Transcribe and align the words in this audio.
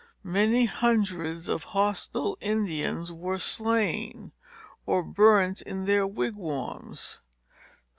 Many 0.23 0.65
hundreds 0.65 1.47
of 1.47 1.61
the 1.61 1.67
hostile 1.67 2.35
Indians 2.41 3.11
were 3.11 3.37
slain, 3.37 4.31
or 4.87 5.03
burnt 5.03 5.61
in 5.61 5.85
their 5.85 6.07
wigwams. 6.07 7.19